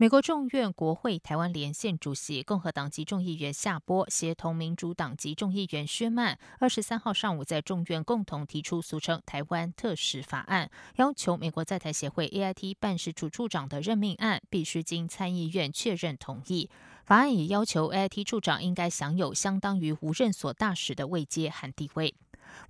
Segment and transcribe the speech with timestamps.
[0.00, 16.70] 美国众院国会台湾连线主席共和党籍众议员夏波协同民主党籍众议员薛曼，二十三号上午在众院共同提出俗称“台湾特使法案”，要求美国在台协会 AIT 办事处处长的任命案必须经参议院确认同意。
[17.04, 22.14] 法案也要求 AIT 处长应该享有相当于无任所大使的位阶和地位。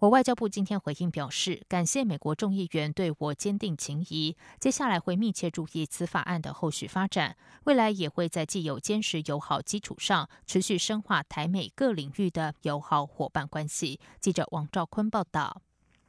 [0.00, 13.98] 我外交部今天回应表示，感谢美国众议员对我坚定情谊，接下来会密切注意此法案的后续发展，未来也会在既有坚实友好基础上，持续深化台美各领域的友好伙伴关系。
[14.20, 15.62] 记者王兆坤报道。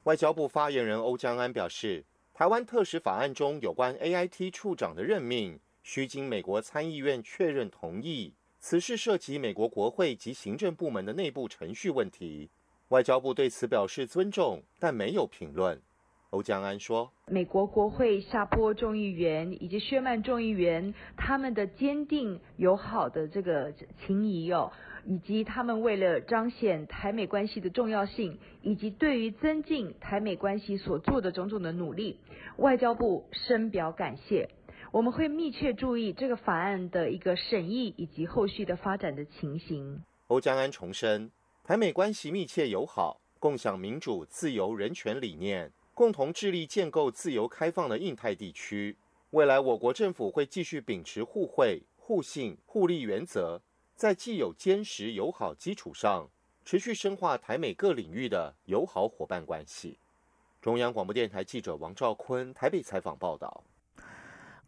[0.03, 12.49] 外交部发言人欧江安表示，台湾特使法案中有关 AIT 处长的任命，需经美国参议院确认同意，此事涉及美国国会及行政部门的内部程序问题。
[12.89, 15.79] 外交部对此表示尊重，但没有评论。
[16.31, 23.73] 欧江安说：“美国国会夏波众议员以及薛曼众议员他们的坚定友好的这个
[24.05, 24.71] 情谊哦，
[25.05, 32.19] 以及他们为了彰显台美关系的重要性，以及对于增进台美关系所做的种种的努力，
[32.57, 34.49] 外交部深表感谢。
[34.91, 41.31] 我们会密切注意这个法案的一个审议以及后续的发展的情形。”欧江安重申。
[41.69, 48.97] 台美关系密切友好，共享民主、自由、人权理念，共同致力建构自由开放的印太地区。
[49.29, 53.61] 未来，我国政府会继续秉持互惠、互信、互利原则，
[53.95, 56.27] 在既有坚实友好基础上，
[56.65, 59.99] 持续深化台美各领域的友好伙伴关系。
[60.59, 63.63] 中央广播电台记者王兆坤台北采访报道。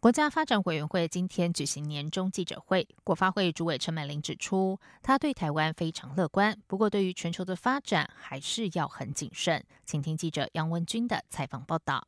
[0.02, 9.64] 国家发展委员会今天举行年终记者会，国发会主委陈美玲指出，他对台湾非常乐观，不过对于全球的发展还是要很谨慎。
[9.84, 12.04] 请听记者杨文军的采访报道。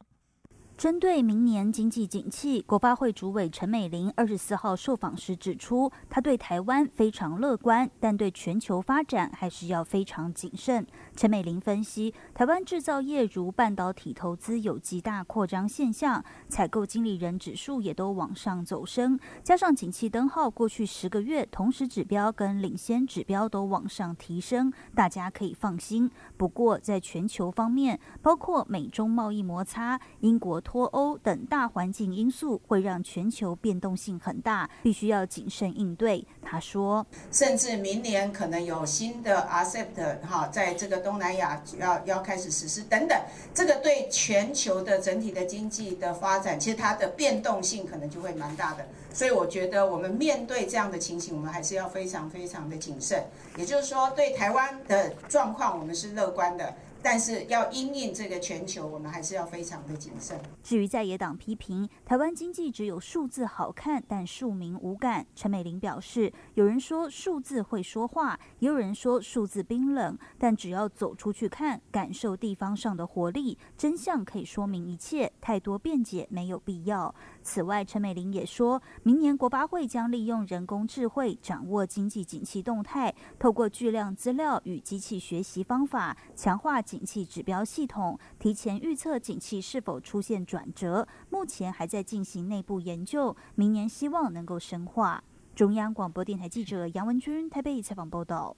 [0.77, 10.85] 针对明年经济景气，国发会主委陈美玲二十四号受访时指出，他对台湾非常乐观，但对全球发展还是要非常谨慎。
[11.15, 26.11] 陈美玲分析，台湾制造业如半导体投资有极大扩张现象，采购经理人指数也都往上走升，加上景气灯号过去十个月同时指标跟领先指标都往上提升，大家可以放心。
[26.37, 30.61] 不过在全球方面，包括美中贸易摩擦、英国。
[30.65, 36.27] 脱欧等大环境因素会让全球变动性很大，必须要谨慎应对。
[36.43, 43.17] 他说，甚至明年可能有新的 RCEP 哈，在这个东南亚要要开始实施等等，
[43.53, 48.87] 这个对全球的整体的经济的发展，其实它的变动性可能就会蛮大的。
[49.13, 53.25] 所以我觉得我们面对这样的情形，我们还是要非常非常的谨慎。
[53.57, 56.75] 也就是说，对台湾的状况，我们是乐观的。
[57.05, 60.41] 但是要因应这个全球，我们还是要非常的谨慎。
[60.63, 77.15] 至于在野党批评台湾经济只有数字好看，但庶民无感，陈美玲表示，有人说数字会说话，也有人说数字冰冷，但只要走出去看，感受地方上的活力，真相可以说明一切，太多辩解没有必要。
[77.45, 91.07] 此外，陈美玲也说明年国发会将利用人工智慧掌握经济景气动态，透过巨量资料与机器学习方法，强化景气指标系统，提前预测景气是否出现转折。
[91.29, 95.23] 目前还在进行内部研究，明年希望能够深化。
[95.55, 98.57] 中央广播电台记者杨文君台北采访报道。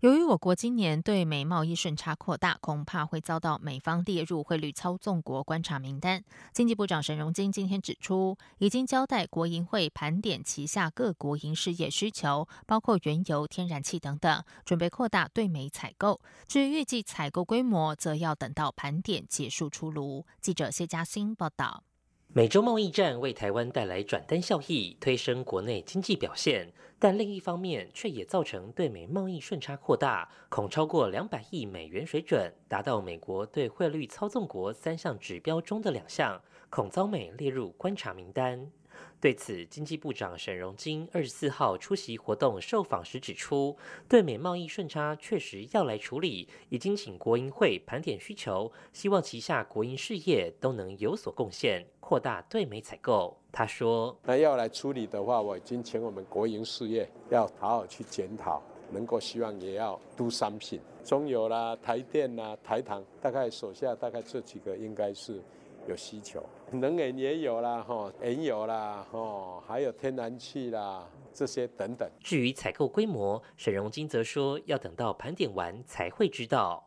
[0.00, 6.24] 由于我国今年对美贸易顺差扩大，恐怕会遭到美方列入汇率操纵国观察名单。
[6.54, 16.18] 经济部长沈荣金今天指出，已经交代国营会盘点旗下各国营事业需求，包括原油、天然气等等，准备扩大对美采购。
[16.48, 20.24] 至于预计采购规模，则要等到盘点结束出炉。
[20.40, 21.82] 记者谢嘉欣报道。
[22.32, 36.40] 美洲贸易战为台湾带来转单效益，推升国内经济表现，但另一方面却也造成对美贸易顺差扩大，恐超过两百亿美元水准，达到美国对汇率操纵国三项指标中的两项，
[36.70, 38.70] 恐遭美列入观察名单。
[39.20, 43.76] 对此，经济部长沈荣金二十四号出席活动受访时指出，
[44.08, 53.36] 对美贸易顺差确实要来处理，已经请国营会盘点需求，希望旗下国营事业都能有所贡献，扩大对美采购。
[53.52, 58.62] 他说：“那要来处理的话，我已经请我们国营事业要好好去检讨。”
[58.92, 65.40] 能够希望也要都商品，中油啦、台电啦、台糖，大概手下大概这几个应该是
[65.86, 72.08] 有需求，能源也有啦，哈，原油啦，哈，还有天然气啦，这些等等。
[72.20, 76.86] 至于采购规模，沈荣金则说要等到盘点完才会知道。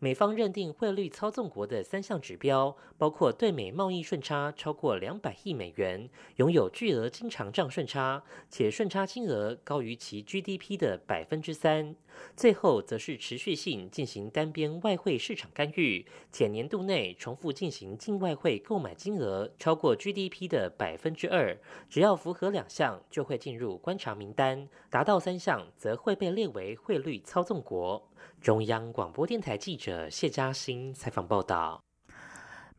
[0.00, 11.96] 美方认定汇率操纵国的三项指标，包括对美贸易顺差超过两百亿美元，拥有巨额经常账顺差，且顺差金额高于其 GDP 的百分之三。
[12.36, 21.56] 最后则是持续性进行单边外汇市场干预，且年度内重复进行境外汇购买金额超过 GDP 的百分之二。
[21.88, 28.08] 只要符合两项，就会进入观察名单；达到三项，则会被列为汇率操纵国。
[28.40, 31.82] 中央广播电台记者谢嘉欣采访报道：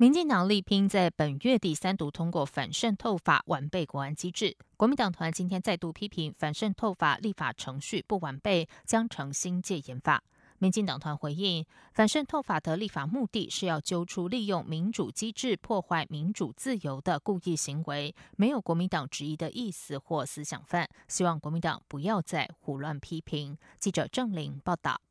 [0.01, 4.55] 民进党力拼在本月底三读通过反渗透法，完备国安机制。
[4.77, 10.23] 国民党团今天再度批评反渗透法立法程序不完备，将成新戒严法。
[10.59, 20.87] 民进党团回应，反渗透法的立法目的是要揪出利用民主机制破坏民主自由的故意行为，没有国民党质疑的意思或思想犯。
[21.09, 23.57] 希望国民党不要再胡乱批评。
[23.77, 25.01] 记者郑玲报道。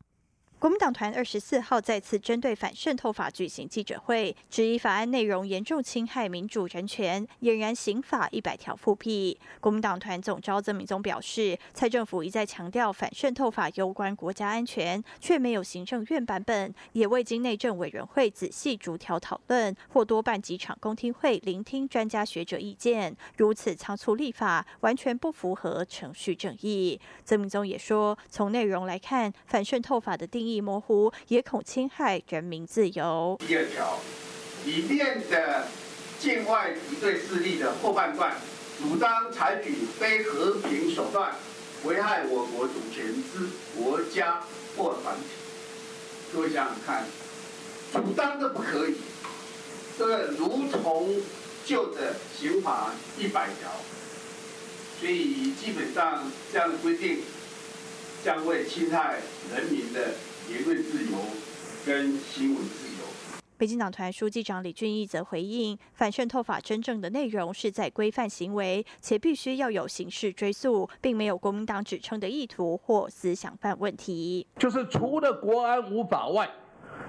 [0.59, 9.39] 国民党团二十四号再次针对反渗透法举行记者会，质疑法案内容严重侵害民主人权，俨然刑法一百条复辟。
[9.61, 26.99] 国民党团总召曾明宗表示，蔡政府一再强调反渗透法攸关国家安全，却没有行政院版本，也未经内政委员会仔细逐条讨论，或多办几场公听会，聆听专家学者意见，如此仓促立法，完全不符合程序正义。
[27.23, 30.48] 曾明宗也说，从内容来看，反渗透法的定义。
[30.49, 33.37] 意模糊，也恐侵害人民自由。
[33.47, 33.99] 第二条，
[34.65, 35.67] 里面的
[36.19, 38.35] 境外敌对势力的后半段，
[38.81, 41.35] 主张采取非和平手段
[41.83, 43.47] 危害我国主权之
[43.77, 44.41] 国家
[44.75, 45.23] 或团体。
[46.33, 47.05] 各位想想看，
[47.93, 48.95] 主张的不可以，
[49.97, 51.15] 这个如同
[51.65, 53.69] 旧的刑法一百条，
[54.99, 57.19] 所以基本上这样的规定
[58.23, 59.19] 将会侵害
[59.55, 60.15] 人民的。
[60.49, 61.17] 言论自由
[61.85, 63.03] 跟新闻自由。
[63.55, 74.47] 北京党团书记长李俊毅则回应，反渗透法真正的内容是在规范行为，且必须要有刑事追诉，并没有国民党指称的意图或思想犯问题。
[74.57, 76.49] 就是除了国安无法外，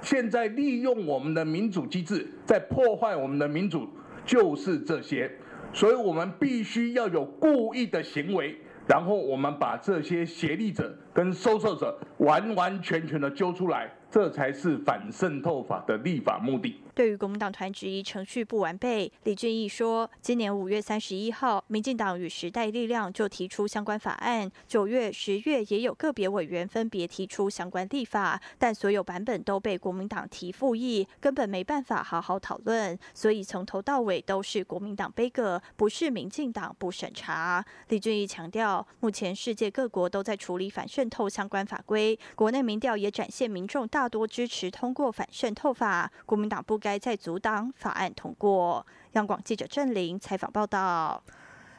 [0.02, 3.88] 现在利用我们的民主机制在破坏我们的民主，
[4.26, 5.30] 就是这些。
[5.72, 8.60] 所以我们必须要有故意的行为，
[8.90, 10.92] 然后我们把这些协力者。
[11.12, 16.80] 跟收受者完完全全的揪出来，这才是反渗透法的立法目的。
[17.00, 37.64] 对于国民党团质疑程序不完备，李俊毅说，今年五月三十一号，民进党与时代力量就提出相关法案，九月、十月也有个别委员分别提出相关立法，但所有版本都被国民党提复议，根本没办法好好讨论，所以从头到尾都是国民党背锅，不是民进党不审查。
[37.88, 41.08] 李俊毅强调，目前世界各国都在处理反渗。
[41.08, 48.86] 透相关法规，国内民调也展现民众大多支持通过反渗透法，国民党不该再阻挡法案通过。
[49.12, 51.22] 央广记者郑玲采访报道。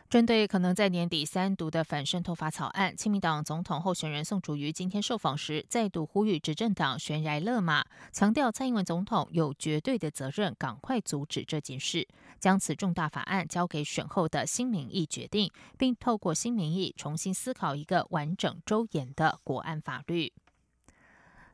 [0.09, 12.05] 针对可能在年底三读的反渗透法草案，亲民党总统候选人宋楚瑜今天受访时再度呼吁执政党悬崖勒马，强调蔡英文总统有绝对的责任，赶快阻止这件事，
[12.41, 20.33] 将此重大法案交给选后的新民意决定，并透过新民意重新思考一个完整周延的国安法律。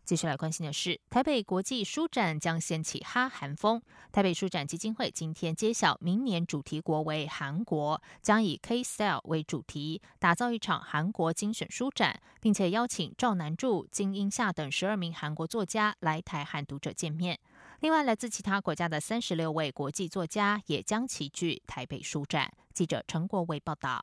[0.08, 3.82] 接下来关心的是，台北国际书展将掀起哈韩风。
[4.10, 17.38] 台北书展基金会今天揭晓，明年主题国为韩国，将以 K-Style 为主题，打造一场韩国精选书展，并且邀请赵南柱、金英夏等十二名韩国作家来台和读者见面。
[17.82, 22.50] 另外，来自其他国家的三十六位国际作家也将齐聚台北书展。
[22.74, 24.02] 记者陈国伟报道。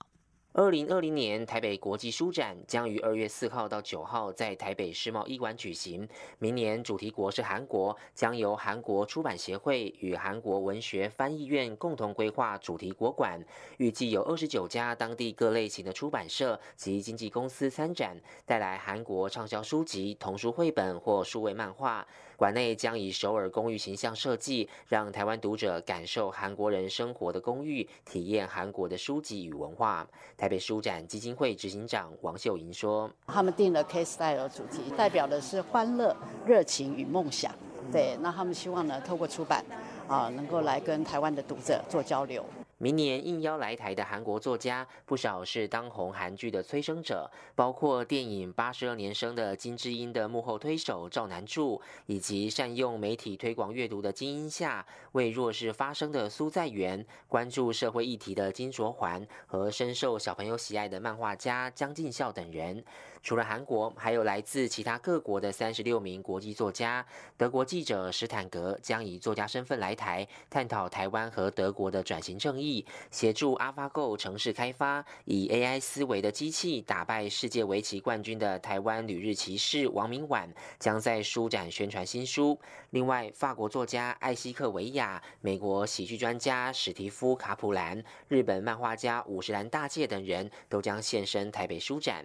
[0.57, 6.09] 二零二零年台北国际书展将于二月四号到九号在台北世贸一馆举行。
[6.39, 13.45] 明年主题国是韩国，将由韩国出版协会与韩国文学翻译院共同规划主题国馆。
[13.79, 22.07] 预计有二十九家当地各类型的出版社及经纪公司参展，带来韩国畅销书籍、童书绘本或数位漫画。
[22.45, 30.07] 馆内将以首尔公寓形象设计，让台湾读者感受韩国人生活的公寓，体验韩国的书籍与文化。
[30.37, 37.51] 台北书展基金会执行长王秀莹说：“他们定了 K Style 主题，代表的是欢乐、热情与梦想。
[37.91, 39.65] 对，那他们希望呢，透过出版
[40.07, 42.45] 啊，能够来跟台湾的读者做交流。”
[42.79, 62.85] 明年应邀来台的韩国作家不少是当红韩剧的催生者，包括电影《八十二年生》的金智英的幕后推手赵南柱，以及善用媒体推广阅读的金英夏，为弱势发声的苏在元，关注社会议题的金卓环，和深受小朋友喜爱的漫画家江进孝等人。
[63.25, 67.05] 除了韩国，还有来自其他各国的三十六名国际作家。
[67.39, 82.61] 德国记者史坦格将以作家身份来台，探讨台湾和德国的转型正义，协助 AlphaGo 城市开发，以 AI 思维的机器打败世界围棋冠军的台湾旅日骑士王明婉，将在书展宣传新书。
[82.91, 92.23] 另外，法国作家艾希克维亚、美国喜剧专家史蒂夫卡普兰、日本漫画家五十岚大介等人都将现身台北书展。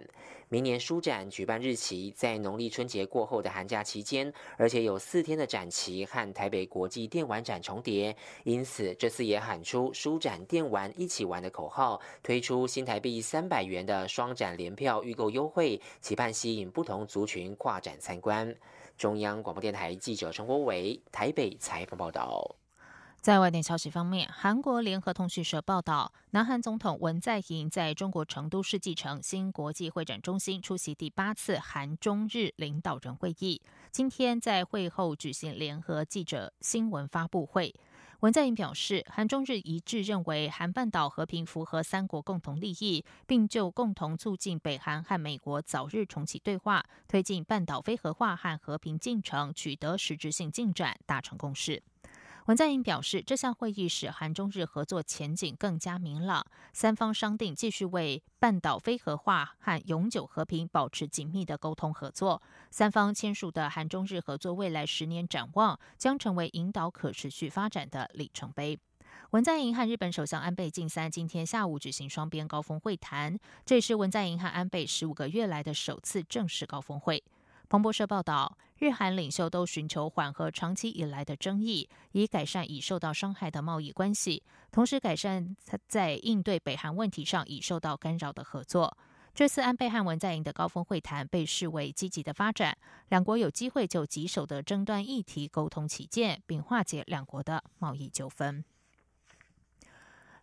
[0.52, 18.52] 明年书展举办日期在农历春节过后的寒假期间，而且有四天的展期和台北国际电玩展重叠，因此这次也喊出“书展电玩一起玩”的口号，推出新台币三百元的双展联票预购优惠，期盼吸引不同族群跨展参观。
[18.98, 22.56] 中央广播电台记者陈国伟台北采访报道。
[23.20, 33.60] 在外电消息方面，韩国联合通讯社报道，南韩总统文在寅在中国成都世纪城新国际会展中心出席第八次韩中日领导人会议。
[33.90, 37.74] 今天在会后举行联合记者新闻发布会。
[38.20, 51.82] 文在寅表示，韩中日一致认为韩半岛和平符合三国共同利益，并就共同促进北韩和美国早日重启对话，推进半岛非核化和和平进程取得实质性进展，达成共识。
[52.50, 56.44] 文在寅表示，这项会议使韩中日合作前景更加明朗。
[56.72, 62.42] 三方商定继续为半岛非核化和永久和平保持紧密的沟通合作。
[62.72, 68.76] 三方签署的韩中日合作未来十年展望，将成为引导可持续发展的里程碑。
[69.30, 77.22] 文在寅和日本首相安倍晋三今天下午举行双边高峰会谈，这也是文在寅和安倍十五个月来的首次正式高峰会。
[77.70, 85.54] 彭博社报道，日韩领袖都寻求缓和长期以来的争议，以改善已受到伤害的贸易关系，同时改善
[85.86, 88.98] 在应对北韩问题上已受到干扰的合作。
[89.32, 92.76] 这次安倍和文在寅的高峰会谈被视为积极的发展，
[93.08, 98.64] 两国有机会就棘手的争端议题沟通起见，并化解两国的贸易纠纷。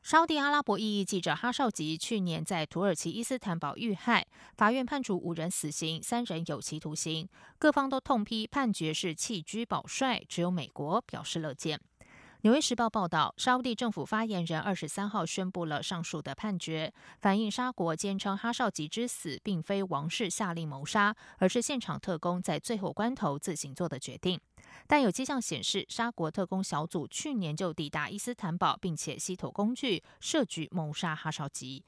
[0.10, 7.28] 沙地阿拉伯裔记者哈绍吉去年在土耳其伊斯坦堡遇害，法院判处五人死刑，三人有期徒刑。
[7.60, 11.82] 各方都痛批判决是弃车保帅，只有美国表示乐见。
[12.44, 24.40] 纽约时报报道，沙地政府发言人二十三号宣布了上述的判决，反映沙国坚称哈绍吉之死并非王室下令谋杀，而是现场特工在最后关头自行做的决定。
[24.86, 31.84] 但有迹象显示，沙国特工小组去年就抵达伊斯坦堡，并且系统工具设局谋杀哈绍吉。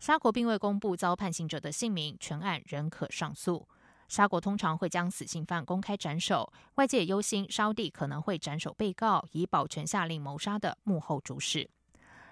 [0.00, 3.68] 沙国并未公布遭判刑者的姓名，全案仍可上诉。
[4.08, 11.70] 沙国通常会将死刑犯公开斩首，外界也忧心沙地可能会斩首被告，以保全下令谋杀的幕后主使。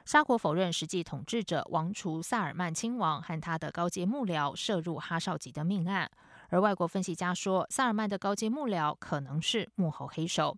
[0.05, 6.11] 沙国否认实际统治者王储萨尔曼亲王和他的高阶幕僚涉入哈绍吉的命案，
[6.51, 10.57] 而外国分析家说，萨尔曼的高阶幕僚可能是幕后黑手。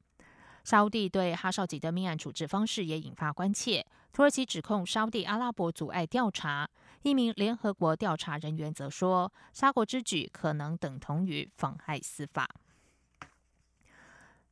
[0.65, 3.85] 沙地对哈绍吉的命案处置方式也引发关切。
[4.13, 6.69] 土耳其指控沙地阿拉伯阻碍调查，
[7.03, 12.49] 一名联合国调查人员则说，沙国之举可能等同于妨害司法。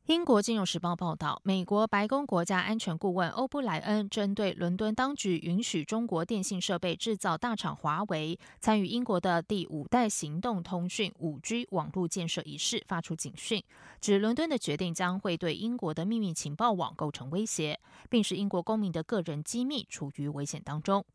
[0.07, 13.63] 英国金融时报报道，美国白宫国家安全顾问欧布莱恩针对伦敦当局允许中国电信设备制造大厂华为参与英国的第五代行动通讯五 G 网络建设一事发出警讯，
[14.01, 17.79] 指伦敦的决定将会对英国的秘密情报网构成威胁，
[18.09, 21.05] 并使英国公民的个人机密处于危险当中。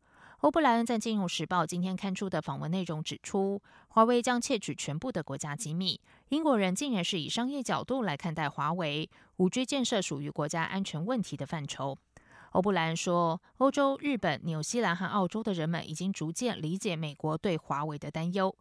[0.41, 5.99] 欧布莱恩在《金融时报》今天刊出的访问内容指出，华为将窃取全部的国家机密。
[6.29, 11.97] 英国人竟然是以商业角度来看待华为五 G 建设属于国家安全问题的范畴。
[12.51, 18.55] 欧布莱恩说，欧洲、日本、纽西兰和澳洲的人们已经逐渐理解美国对华为的担忧。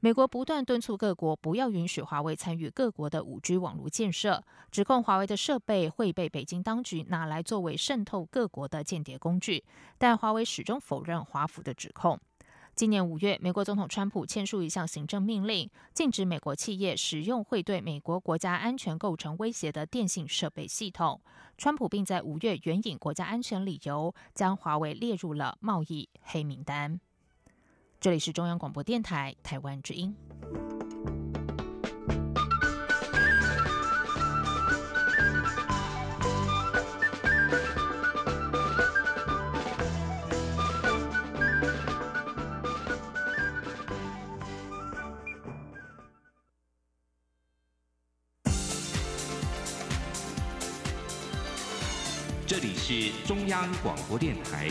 [0.00, 9.64] 美国不断敦促各国不要允许华为参与各国的五 G 网络建设，指控华为的设备会被北京当局拿来作为渗透各国的间谍工具，
[9.96, 12.20] 但华为始终否认华府的指控。
[12.74, 21.18] 今年五月，美国总统川普签署一项行政命令，禁止美国企业使用会对美国国家安全构成威胁的电信设备系统。
[21.56, 27.00] 川普并在五月援引国家安全理由，将华为列入了贸易黑名单。
[27.98, 30.14] 这里是中央广播电台台湾之音。
[52.46, 54.68] 这里是中央广播电台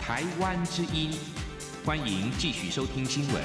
[0.00, 1.41] 台湾之音。
[1.84, 3.42] 欢迎继续收听新闻。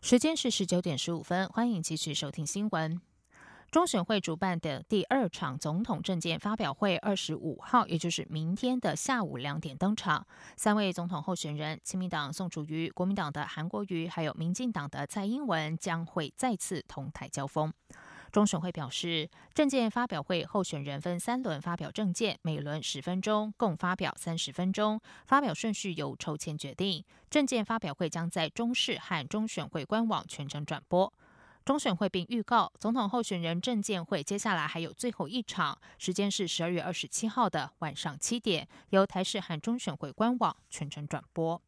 [0.00, 2.98] 时间是十九点十五分，欢迎继续收听新闻。
[3.70, 10.26] 中选会主办的第二场总统政见发表会，二十五号，也就是明天的下午两点登场。
[10.56, 17.70] 三位总统候选人，亲民党宋楚瑜、国民党的韩国瑜，还有民进党的蔡英文，将会再次同台交锋。
[18.36, 25.00] 中选会表示，证件发表会候选人分三轮发表证件，每轮十分钟，共发表三十分钟。
[25.24, 27.02] 发表顺序由抽签决定。
[27.30, 31.10] 证件发表会将在中视和中选会官网全程转播。
[31.64, 41.62] 中选会并预告，总统候选人证件会接下来还有最后一场，时间是十二月二十七号的晚上七点，由台视和中选会官网全程转播。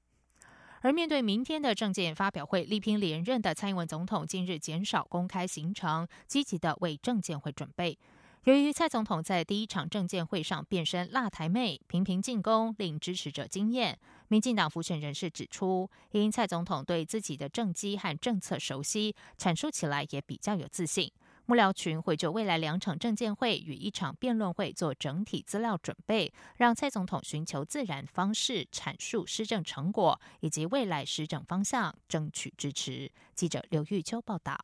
[0.81, 7.99] 而面对明天的政见发表会，力拼连任的蔡英文总统近日减少公开行程，积极的为政见会准备。
[8.45, 13.99] 由于蔡总统在第一场政见会上变身辣台妹，频频进攻，令支持者惊艳。
[14.29, 21.11] 民进党辅选人士指出，因蔡总统对自己的政绩和政策熟悉，阐述起来也比较有自信。
[21.49, 33.11] 幕僚群会就未来两场政见会与一场辩论会做整体资料准备，让蔡总统寻求自然方式阐述施政成果以及未来施政方向，争取支持。
[33.35, 34.63] 记者刘玉秋报道。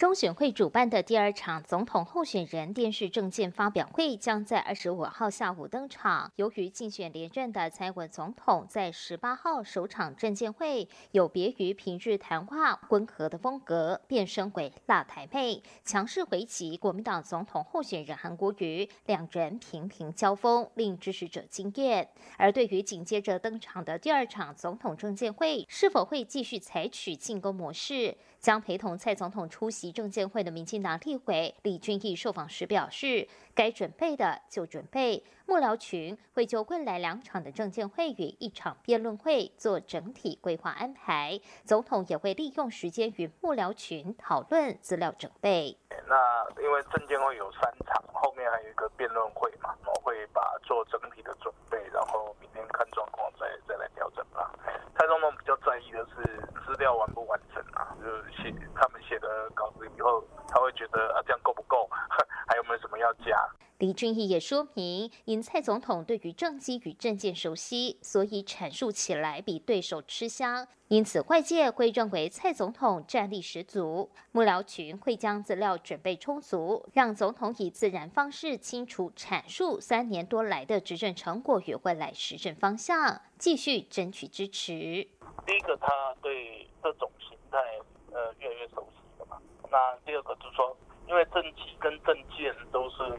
[0.00, 6.32] 中选会主办的第二场总统候选人电视政见发表会将在二十五号下午登场。
[6.36, 22.08] 由于竞选连任的蔡文总统在十八号首场政见会有别于平日谈话温和的风格，变身为辣台妹，强势回击国民党总统候选人韩国瑜，两人频频交锋，令支持者惊艳。
[22.38, 28.16] 而对于紧接着登场的第二场总统政见会，是否会继续采取进攻模式？
[28.40, 45.76] 将陪同蔡总统出席证监会的民进党立委李俊毅受访时表示，该准备的就准备，幕僚群会就未来两场的证监会与一场辩论会做整体规划安排，总统也会利用时间与幕僚群讨论资料准备。
[46.08, 54.50] 那因为证监会有三场，后面还有一个辩论会嘛，我会把做整体的准备，然后明天看状况再再来调整吧。
[55.00, 56.22] 蔡总统比较在意的是
[56.62, 61.88] 资料完不完整啊，就是写他们写的稿子以后，他会觉得啊这样够不够，
[62.46, 63.48] 还有没有什么要加？
[63.80, 70.68] 李俊毅也说明，因蔡总统对于政绩与政见熟悉，所以阐述起来比对手吃香。
[70.88, 85.08] 因此，外界会认为蔡总统战力十足，幕僚群会将资料准备充足，让总统以自然方式清楚阐述三年多来的执政成果与未来施政方向，继续争取支持。
[85.46, 87.56] 第一个，他对这种形态
[88.12, 89.38] 呃越来越熟悉了嘛。
[89.70, 90.76] 那第二个就是说，
[91.08, 93.18] 因为政绩跟政见都是。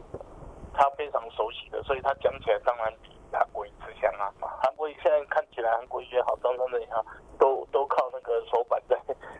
[0.72, 4.32] 他非常熟悉的，所以他讲起来当然比韩国瑜吃香啊。
[4.62, 7.04] 韩国瑜现在看起来韩国瑜也好，张三的也好，
[7.38, 8.98] 都都靠那个手板在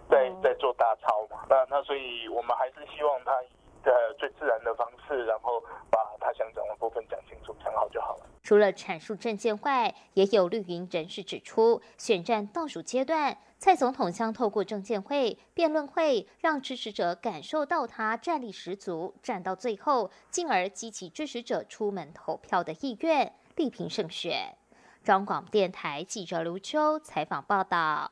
[0.08, 1.44] 在在做大操嘛。
[1.48, 3.48] 那那所以我们还是希望他以
[3.84, 8.26] 呃最自然的方式，然后把他想讲的部分讲清楚、讲好就好了。
[8.42, 13.38] 除了阐述政见外，也有绿营人士指出，选战倒数阶段。
[13.58, 24.56] 蔡总统将透过政见会、辩论会，让支持者感受到他战力十足，战到最后，进而激起支持者出门投票的意愿，力拼胜选。
[25.04, 28.10] 中广电台记者卢秋采访报道。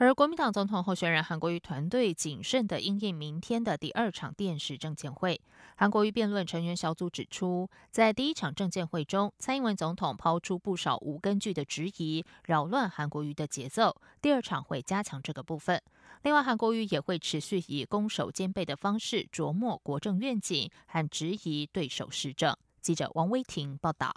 [0.00, 5.38] 而国民党总统候选人韩国瑜团队谨慎的应应明天的第二场电视政见会。
[5.76, 13.94] 韩国瑜辩论成员小组指出，在第一场政见会中，蔡英文总统抛出不少无根据的质疑，扰乱韩国瑜的节奏。
[14.22, 15.78] 第二场会加强这个部分。
[16.22, 22.56] 另外，韩国瑜也会持续以攻守兼备的方式琢磨国政愿景和质疑对手施政。
[22.80, 24.14] 记者王威婷报道。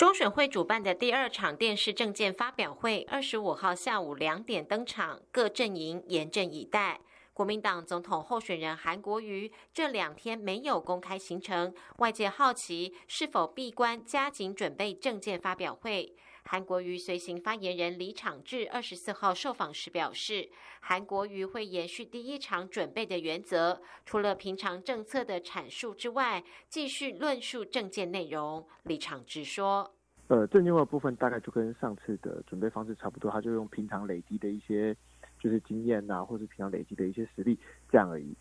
[0.00, 6.98] 中选会主办的第二场电视政见发表会，二十五号下午两点登场，各阵营严阵以待。
[7.34, 16.14] 国民党总统候选人韩国瑜这两天没有公开行程，外界好奇是否闭关加紧准备政见发表会。
[16.42, 20.48] 韩国瑜随行发言人李昶志二十四号受访时表示，
[20.80, 28.66] 韩国瑜会延续第一场准备的原则，除了平常政策的阐述之外，继续论述政见内容。
[28.84, 29.94] 李昶志说
[30.28, 34.96] ：“呃，政见的部分大概就跟上次的准备方式差不多，他就用平常累积的一些
[35.38, 37.58] 就是经验呐，或是平常累积的一些实力
[37.90, 38.34] 这样而已。”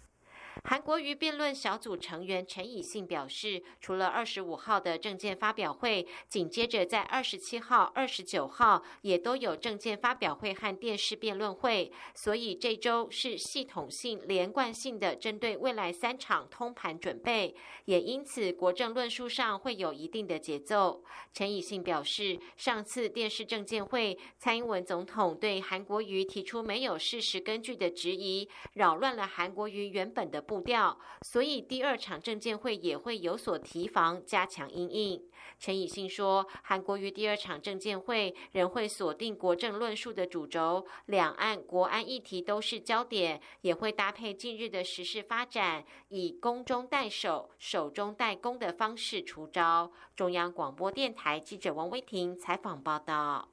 [0.63, 21.03] 韩国瑜辩论小组成员陈以信表示，除了二十五号的政见发表会，紧接着在二十七号、二十九号也都有政见发表会和电视辩论会，所以这周是系统性、连贯性的针对未来三场通盘准备，也因此国政论述上会有一定的节奏。
[21.33, 30.38] 陈以信表示，上次电视政见会，蔡英文总统对韩国瑜提出没有事实根据的质疑，扰乱了韩国瑜原本的。
[30.41, 35.21] 步调，所以第二场证监会也会有所提防，加强应应。
[35.57, 49.91] 陈以信说，韩国于第二场证监会仍会锁定国政论述的主轴，两岸国安议题都是焦点，也会搭配近日的时事发展，以攻中带守、守中带攻的方式出招。
[50.15, 53.49] 中央广播电台记者王威婷采访报道。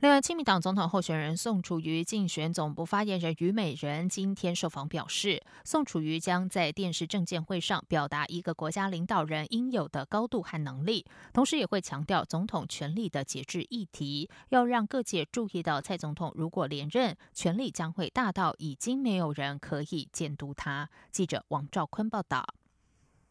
[0.00, 20.90] 另外，亲民党总统候选人宋楚瑜竞选总部发言人虞美人今天受访表示，宋楚瑜将在电视政见会上表达一个国家领导人应有的高度和能力，同时也会强调总统权力的节制议题，要让各界注意到蔡总统如果连任，权力将会大到已经没有人可以监督他。
[21.10, 22.46] 记者王兆坤报道。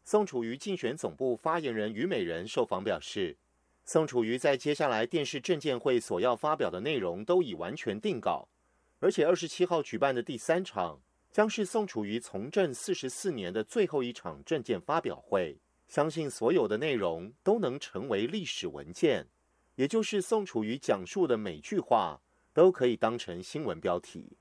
[0.02, 3.38] 宋楚瑜竞选总部发言人虞美人受访表示。
[3.88, 8.48] 宋楚瑜在接下来电视证监会所要发表的内容都已完全定稿，
[8.98, 15.56] 而且二十七号举办的第三场将是宋楚瑜从政四十四年的最后一场证件发表会。
[15.86, 19.28] 相信所有的内容都能成为历史文件，
[19.76, 22.20] 也就是宋楚瑜讲述的每句话
[22.52, 24.36] 都可以当成新闻标题。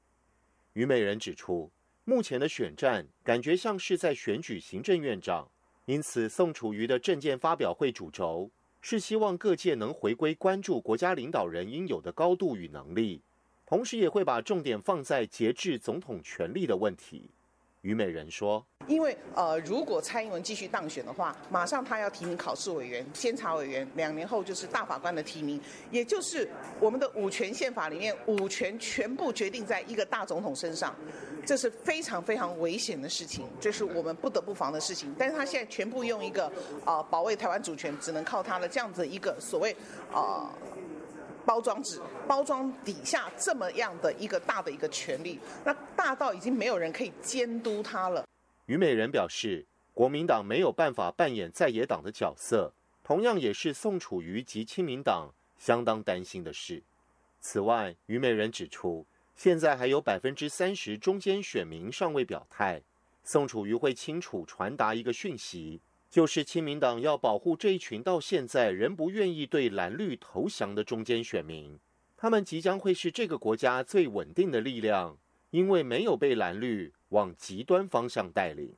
[0.73, 1.71] 虞美人指出，
[2.03, 5.51] 目前的选战感觉像是在选举行政院长，
[5.86, 8.49] 因此宋楚瑜的证件发表会主轴。
[8.88, 13.19] 是希望各界能回归关注国家领导人应有的高度与能力，
[13.65, 17.32] 同时也会把重点放在节制总统权力的问题。
[17.86, 30.95] 虞美人说：“因为呃，如果蔡英文继续当选的话，马上他要提名考试委员、监察委员，两年后就是大法官的提名，也就是我们的五权宪法里面，五权全部决定在一个大总统身上，
[31.45, 35.13] 这是非常非常危险的事情，这是我们不得不防的事情。
[35.15, 36.52] 但是他现在全部用一个
[36.84, 39.71] 啊，保卫台湾主权只能靠他的这样子一个所谓
[40.12, 40.50] 啊。”
[41.45, 48.27] 包装纸包装底下这么样的一个大的一个权利，那大到已经没有人可以监督他了。
[48.65, 56.81] 虞美人表示，国民党没有办法扮演在野党的角色，同样也是宋楚瑜及亲民党相当担心的事。
[57.39, 59.05] 此外，虞美人指出，
[59.36, 62.81] 现在还有百分之三十中间选民尚未表态，
[63.23, 65.79] 宋楚瑜会清楚传达一个讯息。
[66.15, 71.78] 就是亲民党要保护这一群到现在仍不愿意对蓝绿投降的中间选民，
[72.15, 75.17] 他们即将会是这个国家最稳定的力量，
[75.49, 78.73] 因为没有被蓝绿往极端方向带领。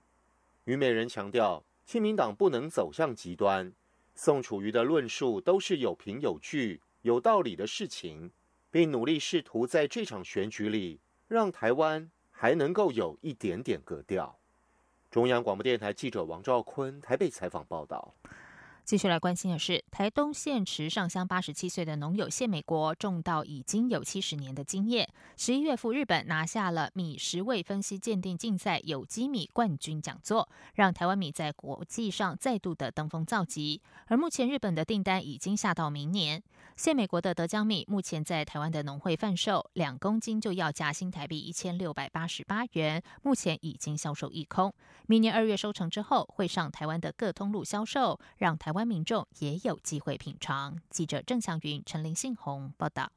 [0.64, 3.72] 虞美人强调，亲民党不能走向极端。
[4.16, 8.32] 宋楚瑜的论述都是有凭有据、有道理的事情，
[8.72, 14.40] 并努力试图在这场选举里让台湾还能够有一点点格调。
[15.10, 18.14] 中央广播电台记者王兆坤台北采访报道。
[18.84, 25.10] 继续来关心的是，台东县池上乡八十七岁的农友谢美国种稻已经有七十年的经验。
[25.36, 33.82] 十一月赴日本拿下了米食味分析鉴定竞赛有机米冠军讲座，让台湾米在国际上再度的登峰造极。
[34.06, 36.42] 而目前日本的订单已经下到明年。
[36.78, 44.74] 现美国的德江米目前在台湾的农会贩售，两公斤就要价新台币一千六百八十八元，目前已经销售一空。
[45.08, 48.78] 明年二月收成之后，会上台湾的各通路销售，让台。
[48.78, 50.78] 湾民众也有机会品尝。
[50.92, 53.12] 记者郑祥云、陈林信宏报道。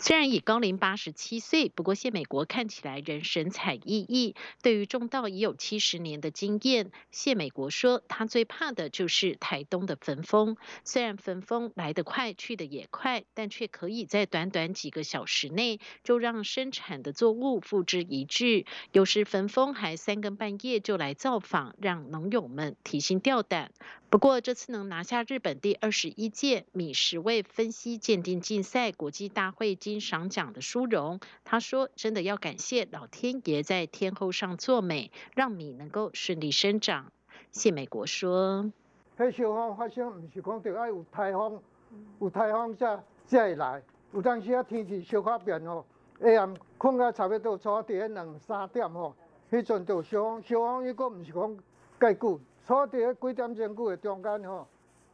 [0.00, 4.36] 虽然已高龄八十七岁，不过谢美国看起来仍神采奕奕。
[4.62, 10.56] 对于种稻已有七十年的经验，谢美国说，他最怕的就是台东的焚风。
[10.84, 18.66] 虽然焚风来得快，去得也快，但却可以在短短几个小时内就让生产的作物付之一炬。
[18.92, 23.72] 有时焚风还三更半夜就来造访，让农友们提心吊胆。
[24.10, 29.74] 不过这次能拿下日本第二十一届米食味分析鉴定竞赛国际大会。
[29.74, 37.12] 金赏奖的殊荣，他说：“真的要感谢老天爷在天后上作美，让米能够顺利生长。”
[37.52, 38.72] 谢美国说
[39.18, 41.62] ：“迄小风发生，唔是讲着爱有台风，
[42.18, 43.82] 有台风才才会来。
[44.14, 45.84] 有当时啊天气小可变吼，
[46.22, 49.14] 下暗困到差不多初伫咧两三点吼，
[49.50, 51.58] 迄阵就小风，小风伊个唔是讲
[52.00, 54.66] 介久，初伫咧几点钟久的中间吼，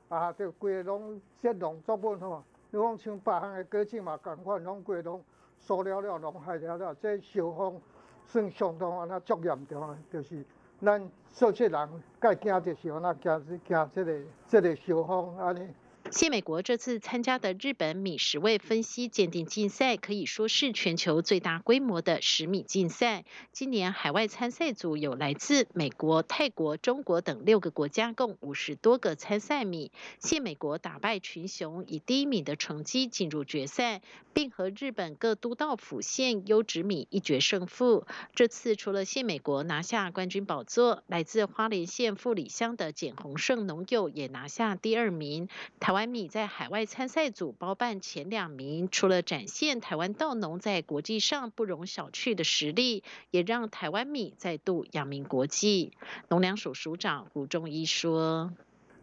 [0.09, 5.23] 啊，着规个拢雪龙作文吼。”你讲像别项的果子嘛，共款拢规个拢
[5.61, 6.93] 烧了了，拢害了了。
[6.97, 7.81] 这烧风
[8.27, 10.45] 算相当安那足严重的，就是
[10.83, 11.88] 咱做这人
[12.19, 15.73] 该惊着是安那惊惊即个即个烧风安尼。
[16.14, 23.24] 谢美国这次参加的日本米十位分析鉴定竞赛，可以说是全球最大规模的十米竞赛。
[23.50, 29.90] 今年海外参赛组有来自美国、泰国、中国等六个国家，共五十多个参赛米。
[30.20, 34.00] 谢美国打败群雄，以第一名的成绩进入决赛，
[34.33, 38.07] 并和日本各都道府县优质米一决胜负。
[38.37, 45.48] 这次除了谢美国拿下冠军宝座，来自花莲县富里乡的简宏胜农友也拿下第二名。
[45.81, 55.93] 台湾米在海外参赛组包办前两名，除了展现台湾稻农在国际上不容小觑的实力，也让台湾米再度扬名国际。
[56.29, 58.53] 农粮署署长胡仲一说：“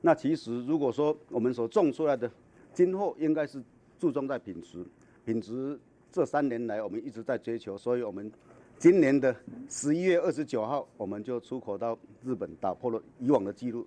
[0.02, 2.30] 那其实如果说我们所种出来的，
[2.74, 3.64] 今后应该是
[4.00, 4.86] 注重在品质，
[5.26, 5.80] 品质
[6.12, 8.32] 这三年来我们一直在追求，所以我们
[8.78, 9.36] 今年的
[9.70, 13.86] 十一月二十九号，我们就出口到日本，打破了以往的记录，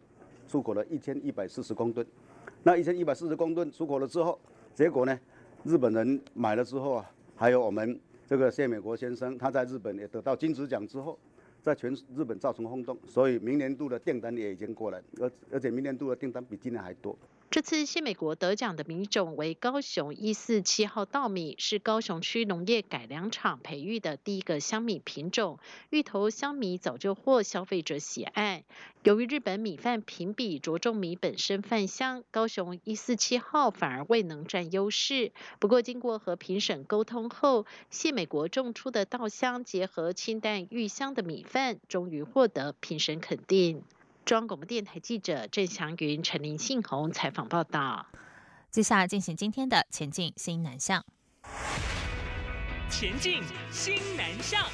[0.49, 2.07] 出口了一千一百四十公吨。”
[2.67, 4.41] 那一千一百四十公吨出口了之后，
[4.75, 5.21] 结果呢？
[5.65, 11.19] 日本人买了之后啊，还有我们这个谢美国先生，他在日本也得到金质奖之后，
[11.63, 17.15] 在全日本造成轰动，所以明年度的订单也已经过来，而而且明年度的订单比今年还多。
[17.55, 25.61] 这次谢美国得奖的米种为高雄一四七号稻米，是高雄区农业改良场培育的第一个香米品种。
[25.91, 28.65] 芋头香米早就获消费者喜爱。
[29.05, 35.31] 由于日本米饭评比着重米本身饭香，高雄一四七号反而未能占优势。
[35.61, 43.85] 不过经过和评审沟通后，谢美国种出的稻香结合清淡芋香的米饭，终于获得评审肯定。
[44.25, 48.07] 中央广播电台记者郑祥云、陈林信宏采访报道。
[48.71, 51.05] 接下来进行今天的前进新南向。
[52.91, 54.65] 前进新南向。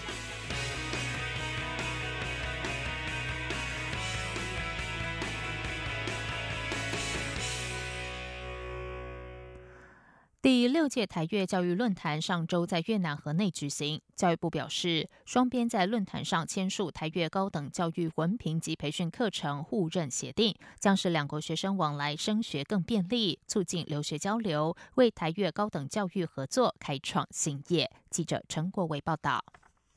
[10.43, 14.01] 第六届台越教育论坛上周在越南河内举行。
[14.17, 27.91] 教育部表示，双边在论坛上签署台越高等教育文凭及培训课程互认协定，将使两国学生往来升学更便利，促进留学交流，为台越高等教育合作开创新业。
[28.09, 29.45] 记者陈国伟报道。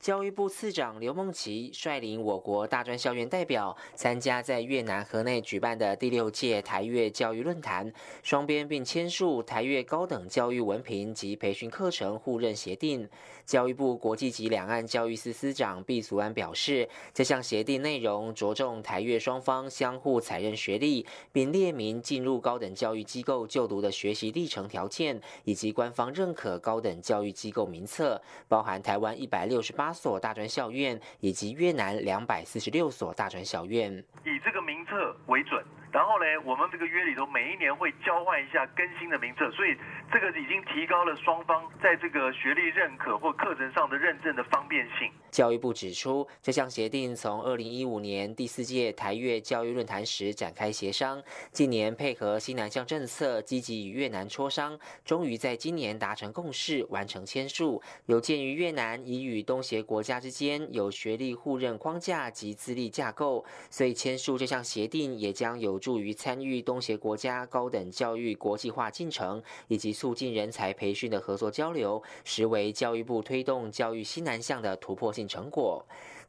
[0.04, 7.90] 教育部次长刘梦琪率领我国大专校园代表参加在越南河内举办的第六届台越教育论坛，
[8.22, 13.08] 双边并签署台越高等教育文凭及培训课程互认协定。
[13.46, 33.90] 教育部国际及两岸教育司司长毕祖安表示，这项协定内容着重台越双方相互采认学历，并列明进入高等教育机构就读的学习历程条件，以及官方认可高等教育机构名册，包含台湾一百六十八所大专校院以及越南两百四十六所大专校院，
[34.24, 35.64] 以这个名册为准。
[35.94, 39.76] 然后呢，我们这个约里头每一年会交换一下更新的名册，所以
[40.12, 45.08] 这个已经提高了双方在这个学历认可或课程上的认证的方便性。
[45.30, 57.80] 教育部指出，这项协定从二零一五年第四届台越教育论坛时展开协商，近年配合西南向政策，积极与越南磋商，终于在今年达成共识，完成签署。
[58.06, 65.78] 有鉴于越南已与东协国家之间有学历互认框架及资历架构，所以签署这项协定也将有。
[65.84, 75.84] 助于参与东协国家高等教育国际化进程，以及促进人才培训的合作交流，实为教育部推动教育西南向的突破性成果。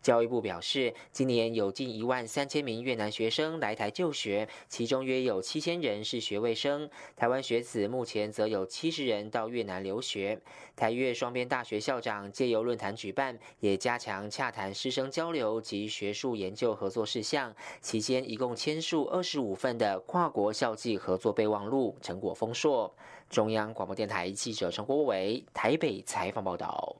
[0.05, 6.87] 教育部表示，今年有近一万三千名越南学生来台就学，其中约有七千人是学位生。
[7.15, 10.39] 台湾学子目前则有七十人到越南留学。
[10.75, 17.51] 台越双边大学校长借由论坛举办，也加强洽谈师生交流及学术研究合作事项。
[17.81, 22.93] 期间一共签署二十五份的跨国校际合作备忘录，成果丰硕。
[23.27, 26.95] 中央广播电台记者陈国伟台北采访报道。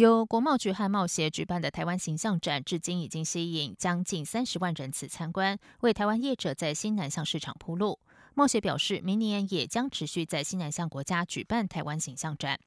[0.00, 7.98] 由国贸局和贸协举办的台湾形象展，至今已经吸引将近三十万人次参观，为台湾业者在新南向市场铺路。
[8.32, 12.58] 贸协表示，明年也将持续在新南向国家举办台湾形象展。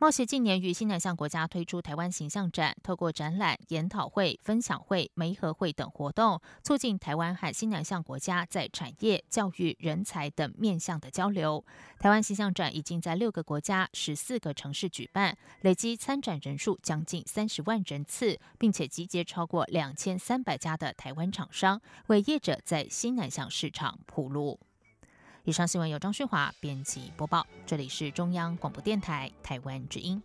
[0.00, 11.64] 贸协近年与新南向国家推出台湾形象展，透过展览、研讨会、分享会、媒合会等活动，促进台湾和新南向国家在产业、教育、人才等面向的交流。
[11.98, 24.58] 台湾形象展已经在六个国家、十四个城市举办，累计参展人数将近三十万人次，并且集结超过两千三百家的台湾厂商，为业者在新南向市场铺路。
[25.46, 30.22] 以上新闻由张旭华编辑播报，这里是中央广播电台台湾之音。